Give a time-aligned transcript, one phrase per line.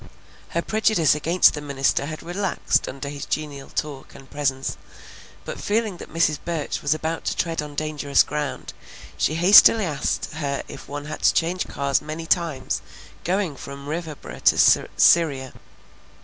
[0.57, 4.75] Her prejudice against the minister had relaxed under his genial talk and presence,
[5.45, 6.39] but feeling that Mrs.
[6.43, 8.73] Burch was about to tread on dangerous ground,
[9.15, 12.81] she hastily asked her if one had to change cars many times
[13.23, 15.53] going from Riverboro to Syria.